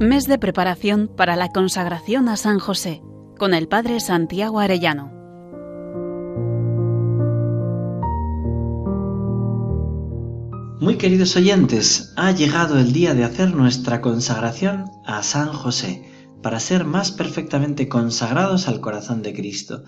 Mes 0.00 0.26
de 0.26 0.38
preparación 0.38 1.10
para 1.14 1.36
la 1.36 1.50
consagración 1.50 2.30
a 2.30 2.38
San 2.38 2.58
José 2.58 3.02
con 3.38 3.52
el 3.52 3.68
Padre 3.68 4.00
Santiago 4.00 4.58
Arellano. 4.58 5.12
Muy 10.80 10.96
queridos 10.96 11.36
oyentes, 11.36 12.14
ha 12.16 12.30
llegado 12.30 12.78
el 12.78 12.94
día 12.94 13.12
de 13.12 13.24
hacer 13.24 13.54
nuestra 13.54 14.00
consagración 14.00 14.86
a 15.04 15.22
San 15.22 15.52
José 15.52 16.02
para 16.42 16.60
ser 16.60 16.86
más 16.86 17.12
perfectamente 17.12 17.86
consagrados 17.90 18.68
al 18.68 18.80
corazón 18.80 19.20
de 19.20 19.34
Cristo. 19.34 19.84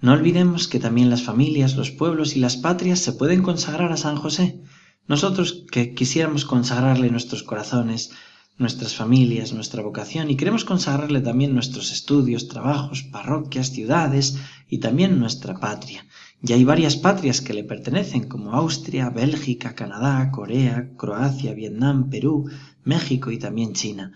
No 0.00 0.14
olvidemos 0.14 0.66
que 0.66 0.80
también 0.80 1.10
las 1.10 1.24
familias, 1.24 1.76
los 1.76 1.90
pueblos 1.90 2.36
y 2.36 2.40
las 2.40 2.56
patrias 2.56 3.00
se 3.00 3.12
pueden 3.12 3.42
consagrar 3.42 3.92
a 3.92 3.98
San 3.98 4.16
José. 4.16 4.62
Nosotros 5.08 5.66
que 5.70 5.92
quisiéramos 5.92 6.46
consagrarle 6.46 7.10
nuestros 7.10 7.42
corazones, 7.42 8.12
nuestras 8.58 8.94
familias, 8.94 9.52
nuestra 9.52 9.82
vocación 9.82 10.30
y 10.30 10.36
queremos 10.36 10.64
consagrarle 10.64 11.20
también 11.20 11.54
nuestros 11.54 11.90
estudios, 11.90 12.48
trabajos, 12.48 13.02
parroquias, 13.02 13.70
ciudades 13.70 14.38
y 14.68 14.78
también 14.78 15.18
nuestra 15.18 15.58
patria. 15.58 16.06
Y 16.42 16.52
hay 16.52 16.64
varias 16.64 16.96
patrias 16.96 17.40
que 17.40 17.54
le 17.54 17.64
pertenecen 17.64 18.28
como 18.28 18.52
Austria, 18.52 19.10
Bélgica, 19.10 19.74
Canadá, 19.74 20.30
Corea, 20.30 20.90
Croacia, 20.96 21.54
Vietnam, 21.54 22.10
Perú, 22.10 22.50
México 22.84 23.30
y 23.30 23.38
también 23.38 23.74
China. 23.74 24.12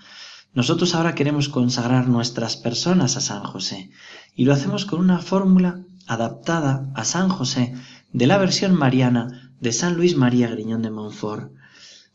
Nosotros 0.55 0.95
ahora 0.95 1.15
queremos 1.15 1.49
consagrar 1.49 2.09
nuestras 2.09 2.57
personas 2.57 3.17
a 3.17 3.21
San 3.21 3.43
José 3.45 3.91
y 4.35 4.45
lo 4.45 4.53
hacemos 4.53 4.87
con 4.87 5.01
una 5.01 5.19
fórmula 5.19 5.83
adaptada 6.07 6.91
a 6.95 7.05
San 7.05 7.29
José 7.29 7.75
de 8.13 8.27
la 8.27 8.39
versión 8.39 8.75
mariana 8.75 9.53
de 9.61 9.73
San 9.73 9.97
Luis 9.97 10.17
María 10.17 10.49
Griñón 10.49 10.83
de 10.83 10.91
Montfort. 10.91 11.53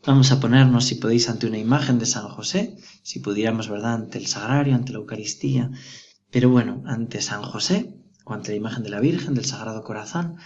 Vamos 0.04 0.32
a 0.32 0.40
ponernos, 0.40 0.86
si 0.86 0.96
podéis, 0.96 1.28
ante 1.28 1.46
una 1.46 1.58
imagen 1.58 2.00
de 2.00 2.06
San 2.06 2.26
José, 2.26 2.76
si 3.04 3.20
pudiéramos, 3.20 3.68
¿verdad?, 3.68 3.94
ante 3.94 4.18
el 4.18 4.26
sagrario, 4.26 4.74
ante 4.74 4.90
la 4.90 4.98
Eucaristía, 4.98 5.70
pero 6.32 6.50
bueno, 6.50 6.82
ante 6.86 7.20
San 7.22 7.42
José 7.42 7.94
o 8.24 8.34
ante 8.34 8.50
la 8.50 8.56
imagen 8.56 8.82
de 8.82 8.90
la 8.90 8.98
Virgen 8.98 9.34
del 9.34 9.44
Sagrado 9.44 9.84
Corazón, 9.84 10.38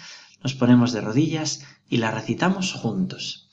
nos 0.43 0.55
ponemos 0.55 0.93
de 0.93 1.01
rodillas 1.01 1.63
y 1.89 1.97
la 1.97 2.11
recitamos 2.11 2.75
juntos. 2.75 3.49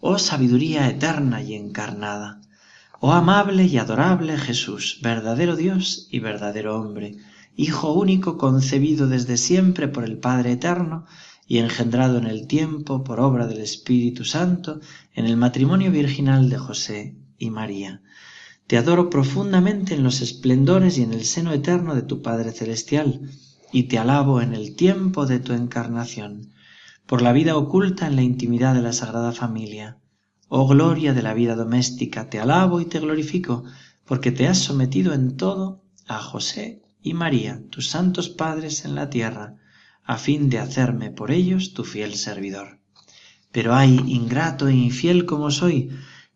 Oh 0.00 0.18
sabiduría 0.18 0.88
eterna 0.88 1.42
y 1.42 1.54
encarnada, 1.54 2.40
oh 2.98 3.12
amable 3.12 3.66
y 3.66 3.78
adorable 3.78 4.36
Jesús, 4.36 4.98
verdadero 5.00 5.54
Dios 5.54 6.08
y 6.10 6.18
verdadero 6.18 6.76
hombre, 6.76 7.18
Hijo 7.56 7.92
único 7.92 8.38
concebido 8.38 9.06
desde 9.06 9.36
siempre 9.36 9.86
por 9.86 10.04
el 10.04 10.18
Padre 10.18 10.52
Eterno, 10.52 11.04
y 11.50 11.58
engendrado 11.58 12.16
en 12.16 12.28
el 12.28 12.46
tiempo 12.46 13.02
por 13.02 13.18
obra 13.18 13.48
del 13.48 13.58
Espíritu 13.58 14.24
Santo 14.24 14.78
en 15.14 15.26
el 15.26 15.36
matrimonio 15.36 15.90
virginal 15.90 16.48
de 16.48 16.58
José 16.58 17.16
y 17.38 17.50
María. 17.50 18.02
Te 18.68 18.76
adoro 18.76 19.10
profundamente 19.10 19.96
en 19.96 20.04
los 20.04 20.20
esplendores 20.20 20.96
y 20.96 21.02
en 21.02 21.12
el 21.12 21.24
seno 21.24 21.52
eterno 21.52 21.96
de 21.96 22.02
tu 22.02 22.22
Padre 22.22 22.52
Celestial, 22.52 23.22
y 23.72 23.88
te 23.88 23.98
alabo 23.98 24.40
en 24.40 24.54
el 24.54 24.76
tiempo 24.76 25.26
de 25.26 25.40
tu 25.40 25.52
encarnación, 25.52 26.52
por 27.04 27.20
la 27.20 27.32
vida 27.32 27.56
oculta 27.56 28.06
en 28.06 28.14
la 28.14 28.22
intimidad 28.22 28.76
de 28.76 28.82
la 28.82 28.92
Sagrada 28.92 29.32
Familia. 29.32 29.98
Oh 30.46 30.68
gloria 30.68 31.14
de 31.14 31.22
la 31.22 31.34
vida 31.34 31.56
doméstica, 31.56 32.30
te 32.30 32.38
alabo 32.38 32.80
y 32.80 32.84
te 32.84 33.00
glorifico, 33.00 33.64
porque 34.04 34.30
te 34.30 34.46
has 34.46 34.58
sometido 34.58 35.14
en 35.14 35.36
todo 35.36 35.82
a 36.06 36.20
José 36.20 36.84
y 37.02 37.12
María, 37.14 37.60
tus 37.70 37.88
santos 37.88 38.28
padres 38.28 38.84
en 38.84 38.94
la 38.94 39.10
tierra, 39.10 39.56
a 40.14 40.16
fin 40.16 40.50
de 40.50 40.58
hacerme 40.58 41.12
por 41.12 41.30
ellos 41.30 41.72
tu 41.72 41.84
fiel 41.84 42.16
servidor. 42.16 42.80
Pero 43.52 43.76
ay, 43.76 43.92
ingrato 44.08 44.66
e 44.66 44.74
infiel 44.74 45.24
como 45.24 45.52
soy, 45.52 45.78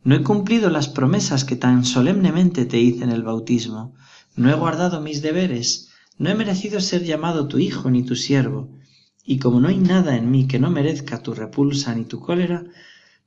no 0.05 0.14
he 0.14 0.22
cumplido 0.22 0.70
las 0.70 0.86
promesas 0.86 1.44
que 1.44 1.56
tan 1.56 1.84
solemnemente 1.84 2.67
te 2.67 2.78
hice 2.78 3.02
en 3.02 3.11
el 3.11 3.25
bautismo, 3.25 3.97
no 4.36 4.48
he 4.48 4.55
guardado 4.55 5.01
mis 5.01 5.23
deberes, 5.23 5.89
no 6.18 6.30
he 6.30 6.36
merecido 6.36 6.80
ser 6.80 7.02
llamado 7.02 7.48
tu 7.48 7.58
hijo 7.58 7.90
ni 7.90 8.05
tu 8.05 8.14
siervo, 8.14 8.70
y 9.24 9.39
como 9.40 9.58
no 9.58 9.67
hay 9.67 9.79
nada 9.79 10.17
en 10.17 10.30
mí 10.30 10.46
que 10.46 10.61
no 10.61 10.70
merezca 10.70 11.20
tu 11.24 11.34
repulsa 11.34 11.96
ni 11.96 12.05
tu 12.05 12.20
cólera, 12.20 12.63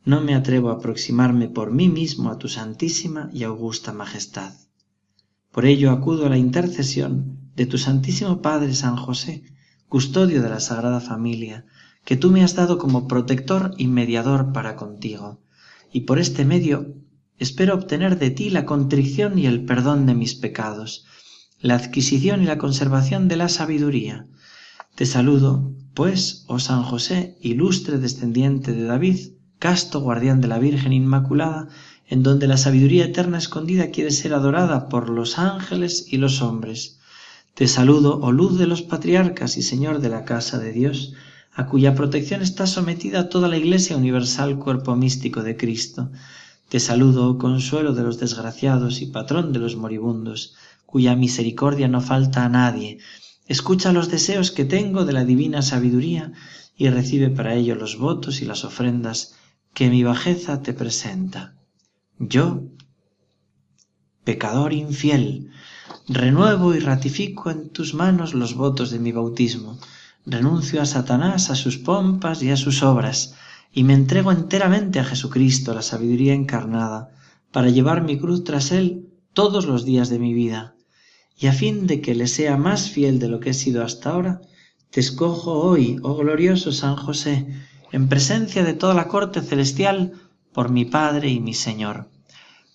no 0.05 0.21
me 0.21 0.33
atrevo 0.33 0.69
a 0.69 0.75
aproximarme 0.75 1.49
por 1.49 1.71
mí 1.71 1.89
mismo 1.89 2.29
a 2.29 2.37
tu 2.37 2.47
santísima 2.47 3.29
y 3.33 3.43
augusta 3.43 3.91
majestad. 3.91 4.53
Por 5.51 5.65
ello 5.65 5.91
acudo 5.91 6.25
a 6.25 6.29
la 6.29 6.37
intercesión 6.37 7.51
de 7.53 7.65
tu 7.65 7.77
Santísimo 7.77 8.41
Padre 8.41 8.73
San 8.73 8.95
José, 8.95 9.43
custodio 9.89 10.41
de 10.41 10.49
la 10.49 10.59
Sagrada 10.59 10.99
Familia, 10.99 11.65
que 12.03 12.17
tú 12.17 12.31
me 12.31 12.43
has 12.43 12.55
dado 12.55 12.77
como 12.77 13.07
protector 13.07 13.73
y 13.77 13.87
mediador 13.87 14.51
para 14.53 14.75
contigo, 14.75 15.39
y 15.91 16.01
por 16.01 16.19
este 16.19 16.45
medio 16.45 16.93
espero 17.39 17.75
obtener 17.75 18.17
de 18.17 18.29
ti 18.29 18.49
la 18.49 18.65
contrición 18.65 19.37
y 19.37 19.45
el 19.45 19.65
perdón 19.65 20.05
de 20.05 20.15
mis 20.15 20.35
pecados, 20.35 21.05
la 21.59 21.75
adquisición 21.75 22.43
y 22.43 22.45
la 22.45 22.57
conservación 22.57 23.27
de 23.27 23.37
la 23.37 23.49
sabiduría. 23.49 24.27
Te 24.95 25.05
saludo, 25.05 25.71
pues, 25.93 26.43
oh 26.47 26.59
San 26.59 26.83
José, 26.83 27.37
ilustre 27.41 27.97
descendiente 27.97 28.73
de 28.73 28.83
David, 28.83 29.33
casto 29.59 30.01
guardián 30.01 30.41
de 30.41 30.47
la 30.47 30.59
Virgen 30.59 30.93
Inmaculada, 30.93 31.67
en 32.07 32.23
donde 32.23 32.47
la 32.47 32.57
sabiduría 32.57 33.05
eterna 33.05 33.37
escondida 33.37 33.91
quiere 33.91 34.11
ser 34.11 34.33
adorada 34.33 34.89
por 34.89 35.09
los 35.09 35.39
ángeles 35.39 36.05
y 36.09 36.17
los 36.17 36.41
hombres. 36.41 36.96
Te 37.57 37.67
saludo, 37.67 38.19
oh 38.21 38.31
luz 38.31 38.59
de 38.59 38.67
los 38.67 38.83
patriarcas 38.83 39.57
y 39.57 39.63
Señor 39.63 39.99
de 39.99 40.09
la 40.09 40.25
casa 40.25 40.59
de 40.59 40.71
Dios, 40.71 41.15
a 41.51 41.65
cuya 41.65 41.95
protección 41.95 42.43
está 42.43 42.67
sometida 42.67 43.29
toda 43.29 43.47
la 43.47 43.57
Iglesia 43.57 43.97
universal 43.97 44.59
cuerpo 44.59 44.95
místico 44.95 45.41
de 45.41 45.57
Cristo. 45.57 46.11
Te 46.69 46.79
saludo, 46.79 47.27
oh 47.27 47.39
consuelo 47.39 47.95
de 47.95 48.03
los 48.03 48.19
desgraciados 48.19 49.01
y 49.01 49.07
patrón 49.07 49.53
de 49.53 49.59
los 49.59 49.75
moribundos, 49.75 50.55
cuya 50.85 51.15
misericordia 51.15 51.87
no 51.87 51.99
falta 51.99 52.45
a 52.45 52.49
nadie. 52.49 52.99
Escucha 53.47 53.91
los 53.91 54.11
deseos 54.11 54.51
que 54.51 54.63
tengo 54.63 55.03
de 55.03 55.13
la 55.13 55.25
divina 55.25 55.63
sabiduría 55.63 56.33
y 56.75 56.89
recibe 56.89 57.31
para 57.31 57.55
ello 57.55 57.73
los 57.73 57.97
votos 57.97 58.43
y 58.43 58.45
las 58.45 58.65
ofrendas 58.65 59.33
que 59.73 59.89
mi 59.89 60.03
bajeza 60.03 60.61
te 60.61 60.73
presenta. 60.73 61.55
Yo, 62.19 62.65
pecador 64.23 64.73
infiel, 64.73 65.49
Renuevo 66.09 66.73
y 66.73 66.79
ratifico 66.79 67.51
en 67.51 67.67
tus 67.67 67.93
manos 67.93 68.33
los 68.33 68.55
votos 68.55 68.91
de 68.91 68.99
mi 68.99 69.11
bautismo. 69.11 69.77
Renuncio 70.25 70.81
a 70.81 70.85
Satanás, 70.85 71.49
a 71.49 71.55
sus 71.55 71.77
pompas 71.77 72.41
y 72.41 72.49
a 72.49 72.55
sus 72.55 72.81
obras, 72.81 73.35
y 73.73 73.83
me 73.83 73.93
entrego 73.93 74.31
enteramente 74.31 74.99
a 74.99 75.03
Jesucristo, 75.03 75.73
la 75.73 75.81
sabiduría 75.81 76.33
encarnada, 76.33 77.11
para 77.51 77.69
llevar 77.69 78.03
mi 78.03 78.17
cruz 78.17 78.45
tras 78.45 78.71
él 78.71 79.09
todos 79.33 79.65
los 79.65 79.83
días 79.83 80.07
de 80.07 80.17
mi 80.17 80.33
vida. 80.33 80.75
Y 81.37 81.47
a 81.47 81.51
fin 81.51 81.87
de 81.87 81.99
que 81.99 82.15
le 82.15 82.27
sea 82.27 82.55
más 82.55 82.89
fiel 82.89 83.19
de 83.19 83.27
lo 83.27 83.41
que 83.41 83.49
he 83.49 83.53
sido 83.53 83.83
hasta 83.83 84.11
ahora, 84.11 84.39
te 84.91 85.01
escojo 85.01 85.59
hoy, 85.59 85.99
oh 86.03 86.15
glorioso 86.15 86.71
San 86.71 86.95
José, 86.95 87.47
en 87.91 88.07
presencia 88.07 88.63
de 88.63 88.73
toda 88.73 88.93
la 88.93 89.09
corte 89.09 89.41
celestial, 89.41 90.13
por 90.53 90.69
mi 90.69 90.85
Padre 90.85 91.27
y 91.27 91.41
mi 91.41 91.53
Señor. 91.53 92.07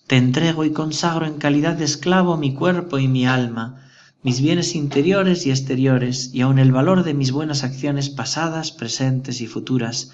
Te 0.07 0.17
entrego 0.17 0.65
y 0.65 0.73
consagro 0.73 1.25
en 1.25 1.37
calidad 1.37 1.75
de 1.75 1.85
esclavo 1.85 2.35
mi 2.35 2.53
cuerpo 2.53 2.99
y 2.99 3.07
mi 3.07 3.25
alma, 3.25 3.89
mis 4.21 4.41
bienes 4.41 4.75
interiores 4.75 5.45
y 5.45 5.49
exteriores, 5.49 6.31
y 6.33 6.41
aun 6.41 6.59
el 6.59 6.71
valor 6.71 7.03
de 7.03 7.13
mis 7.13 7.31
buenas 7.31 7.63
acciones 7.63 8.09
pasadas, 8.09 8.71
presentes 8.71 9.39
y 9.39 9.47
futuras, 9.47 10.11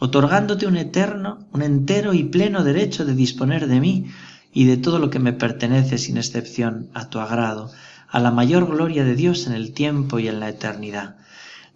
otorgándote 0.00 0.66
un 0.66 0.76
eterno, 0.76 1.46
un 1.52 1.62
entero 1.62 2.14
y 2.14 2.24
pleno 2.24 2.64
derecho 2.64 3.04
de 3.04 3.14
disponer 3.14 3.68
de 3.68 3.80
mí 3.80 4.06
y 4.52 4.64
de 4.64 4.76
todo 4.76 4.98
lo 4.98 5.10
que 5.10 5.18
me 5.18 5.32
pertenece 5.32 5.98
sin 5.98 6.16
excepción 6.16 6.88
a 6.94 7.08
tu 7.08 7.20
agrado, 7.20 7.70
a 8.08 8.18
la 8.20 8.30
mayor 8.30 8.66
gloria 8.66 9.04
de 9.04 9.14
Dios 9.14 9.46
en 9.46 9.52
el 9.52 9.72
tiempo 9.72 10.18
y 10.18 10.28
en 10.28 10.40
la 10.40 10.48
eternidad. 10.48 11.16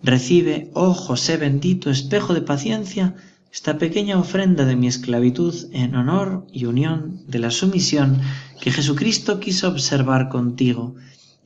Recibe, 0.02 0.70
oh 0.74 0.94
José 0.94 1.36
bendito, 1.36 1.90
espejo 1.90 2.34
de 2.34 2.42
paciencia, 2.42 3.14
esta 3.52 3.76
pequeña 3.76 4.18
ofrenda 4.18 4.65
de 4.65 4.77
mi 4.77 4.86
esclavitud 4.86 5.54
en 5.72 5.94
honor 5.94 6.47
y 6.50 6.65
unión 6.65 7.21
de 7.28 7.38
la 7.38 7.50
sumisión 7.50 8.18
que 8.62 8.72
Jesucristo 8.72 9.41
quiso 9.41 9.68
observar 9.68 10.30
contigo, 10.30 10.94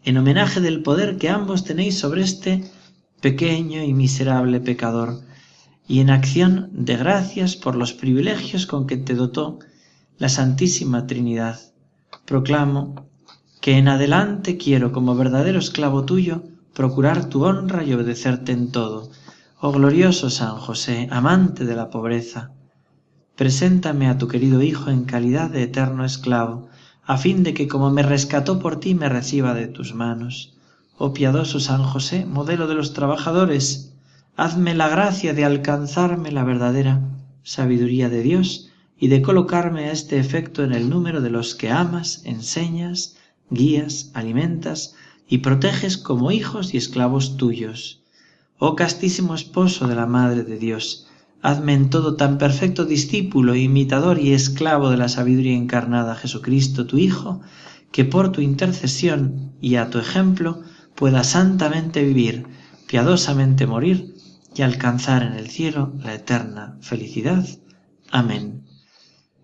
en 0.04 0.16
homenaje 0.16 0.60
del 0.60 0.82
poder 0.84 1.19
que 1.19 1.31
ambos 1.31 1.64
tenéis 1.64 1.98
sobre 1.98 2.22
este 2.22 2.62
pequeño 3.20 3.82
y 3.82 3.92
miserable 3.92 4.60
pecador, 4.60 5.20
y 5.88 5.98
en 5.98 6.10
acción 6.10 6.70
de 6.72 6.96
gracias 6.96 7.56
por 7.56 7.75
los 7.75 7.92
privilegios 7.92 8.66
con 8.66 8.86
que 8.86 8.96
te 8.96 9.14
dotó 9.14 9.58
la 10.16 10.28
Santísima 10.28 11.08
Trinidad. 11.08 11.58
Proclamo 12.25 13.08
que 13.60 13.78
en 13.78 13.88
adelante 13.88 14.56
quiero, 14.56 14.92
como 14.92 15.16
verdadero 15.16 15.58
esclavo 15.58 16.04
tuyo, 16.04 16.44
procurar 16.72 17.28
tu 17.28 17.44
honra 17.44 17.82
y 17.82 17.92
obedecerte 17.94 18.52
en 18.52 18.70
todo, 18.70 19.10
Oh 19.58 19.73
glorioso 19.73 20.29
San 20.29 20.58
José, 20.58 21.08
amante 21.11 21.64
de 21.64 21.75
la 21.75 21.88
pobreza, 21.88 22.50
preséntame 23.37 24.06
a 24.06 24.19
tu 24.19 24.29
querido 24.29 24.62
Hijo 24.62 24.91
en 24.91 25.05
calidad 25.05 25.49
de 25.49 25.62
eterno 25.62 26.05
esclavo, 26.05 26.69
a 27.06 27.17
fin 27.17 27.43
de 27.43 27.55
que 27.55 27.67
como 27.67 27.91
me 27.91 28.03
rescató 28.03 28.58
por 28.58 28.79
ti 28.81 28.94
me 28.94 29.08
reciba 29.08 29.55
de 29.55 29.67
tus 29.67 29.94
manos. 29.94 30.53
Oh 30.99 31.14
piadoso 31.14 31.58
San 31.58 31.82
José, 31.85 32.26
modelo 32.26 32.67
de 32.67 32.75
los 32.75 32.93
trabajadores, 32.93 33.94
hazme 34.37 34.75
la 34.75 34.91
gracia 34.91 35.32
de 35.32 35.47
alcanzarme 35.47 36.32
la 36.32 36.44
verdadera 36.44 37.00
sabiduría 37.43 38.11
de 38.11 38.20
Dios 38.20 38.70
y 38.99 39.08
de 39.08 39.23
colocarme 39.23 39.87
a 39.87 39.93
este 39.93 40.19
efecto 40.19 40.64
en 40.64 40.75
el 40.75 40.91
número 40.91 41.23
de 41.23 41.31
los 41.31 41.55
que 41.55 41.70
amas, 41.70 42.20
enseñas, 42.26 43.17
guías, 43.49 44.11
alimentas 44.12 44.97
y 45.26 45.38
proteges 45.38 45.97
como 45.97 46.31
hijos 46.31 46.75
y 46.75 46.76
esclavos 46.76 47.38
tuyos. 47.38 48.03
Oh 48.58 48.75
castísimo 48.75 49.35
esposo 49.35 49.87
de 49.87 49.94
la 49.94 50.06
Madre 50.06 50.43
de 50.43 50.56
Dios, 50.56 51.06
hazme 51.43 51.75
en 51.75 51.91
todo 51.91 52.17
tan 52.17 52.38
perfecto 52.38 52.87
discípulo, 52.87 53.55
imitador 53.55 54.19
y 54.19 54.32
esclavo 54.32 54.88
de 54.88 54.97
la 54.97 55.11
sabiduría 55.11 55.55
encarnada 55.55 56.14
Jesucristo, 56.14 56.87
tu 56.87 56.97
Hijo, 56.97 57.43
que 57.93 58.06
por 58.06 58.32
tu 58.32 58.41
intercesión 58.41 59.53
y 59.61 59.76
a 59.76 59.91
tu 59.91 59.99
ejemplo 59.99 60.62
pueda 60.94 61.23
santamente 61.23 62.03
vivir, 62.03 62.47
piadosamente 62.87 63.67
morir 63.67 64.14
y 64.55 64.62
alcanzar 64.62 65.23
en 65.23 65.35
el 65.35 65.50
cielo 65.50 65.93
la 66.03 66.14
eterna 66.14 66.79
felicidad. 66.81 67.47
Amén. 68.11 68.64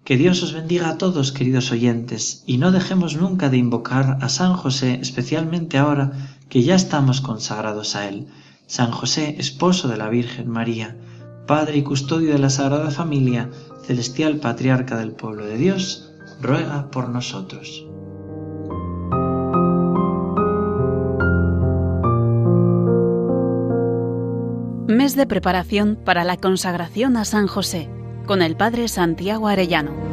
Que 0.05 0.17
Dios 0.17 0.43
os 0.43 0.55
bendiga 0.55 0.89
a 0.89 0.97
todos, 0.97 1.33
queridos 1.33 1.71
oyentes, 1.71 2.45
y 2.47 2.57
no 2.57 2.73
dejemos 2.73 3.17
nunca 3.17 3.51
de 3.51 3.59
invocar 3.59 4.17
a 4.23 4.31
San 4.31 4.55
José, 4.55 4.99
especialmente 5.03 5.77
ahora 5.77 6.13
que 6.49 6.63
ya 6.63 6.75
estamos 6.75 7.21
consagrados 7.21 7.95
a 7.95 8.09
Él. 8.09 8.29
San 8.73 8.91
José, 8.91 9.37
esposo 9.39 9.87
de 9.87 9.99
la 9.99 10.09
Virgen 10.09 10.49
María, 10.49 10.97
Padre 11.47 11.77
y 11.77 11.83
custodio 11.83 12.33
de 12.33 12.39
la 12.39 12.49
Sagrada 12.49 12.91
Familia, 12.91 13.51
celestial 13.83 14.39
patriarca 14.39 14.97
del 14.97 15.13
pueblo 15.13 15.45
de 15.45 15.59
Dios, 15.59 16.11
ruega 16.41 16.91
por 16.91 17.11
nosotros. 17.11 17.85
Mes 24.89 25.17
de 25.17 25.27
preparación 25.27 25.99
para 26.03 26.25
la 26.25 26.39
consagración 26.39 27.19
a 27.19 27.27
San 27.27 27.49
José 27.49 27.91
con 28.25 28.41
el 28.41 28.57
Padre 28.57 28.89
Santiago 28.89 29.49
Arellano. 29.49 30.12